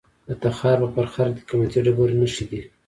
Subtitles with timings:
[0.27, 2.61] د تخار په فرخار کې د قیمتي ډبرو نښې دي.